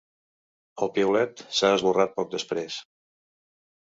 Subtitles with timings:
[0.85, 2.79] El piulet s’ha esborrat poc després.